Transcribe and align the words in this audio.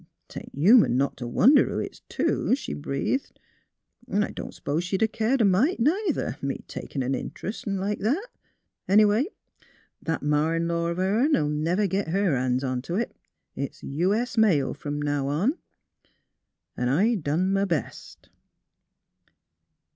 '''Tain't 0.29 0.49
human 0.57 0.97
not 0.97 1.15
t' 1.15 1.25
wonder 1.25 1.69
who 1.69 1.77
it's 1.77 2.01
to," 2.09 2.55
she 2.55 2.73
breathed." 2.73 3.39
'N' 4.11 4.23
I 4.23 4.31
don't 4.31 4.51
s'pose 4.55 4.83
she'd 4.83 5.03
'a' 5.03 5.07
cared 5.07 5.41
a 5.41 5.45
mite, 5.45 5.79
neither— 5.79 6.39
me 6.41 6.65
takin' 6.67 7.03
an 7.03 7.13
int'rest 7.13 7.67
'n' 7.67 7.77
like 7.77 7.99
that. 7.99 8.29
Anyway, 8.87 9.25
that 10.01 10.23
ma 10.23 10.53
in 10.53 10.67
law 10.67 10.87
o' 10.87 10.95
hern 10.95 11.35
'11 11.35 11.63
never 11.63 11.85
git 11.85 12.07
her 12.07 12.31
ban's 12.31 12.63
onto 12.63 12.95
it. 12.95 13.15
It's 13.55 13.83
U. 13.83 14.15
S. 14.15 14.39
Mail, 14.39 14.71
f 14.71 14.87
'om 14.87 14.99
now 14.99 15.27
on. 15.27 15.59
'N' 16.75 16.89
I 16.89 17.13
done 17.13 17.55
m' 17.55 17.67
best." 17.67 18.29